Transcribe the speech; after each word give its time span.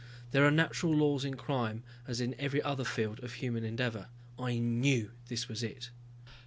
There 0.31 0.43
are 0.43 0.49
natural 0.49 0.95
laws 0.95 1.23
in 1.23 1.35
crime 1.35 1.83
as 2.07 2.19
in 2.19 2.33
every 2.39 2.59
other 2.59 2.83
field 2.83 3.19
of 3.23 3.33
human 3.33 3.63
endeavor. 3.63 4.07
I 4.39 4.57
knew 4.57 5.11
this 5.27 5.47
was 5.47 5.61
it. 5.61 5.91